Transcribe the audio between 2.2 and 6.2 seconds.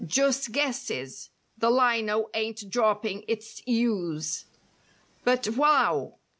ain't dropping its u's." But, wow!